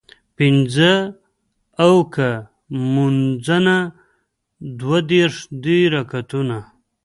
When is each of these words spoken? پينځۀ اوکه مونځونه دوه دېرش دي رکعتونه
پينځۀ 0.35 0.93
اوکه 1.85 2.29
مونځونه 2.93 3.75
دوه 4.79 4.99
دېرش 5.09 5.37
دي 5.63 5.79
رکعتونه 5.93 6.57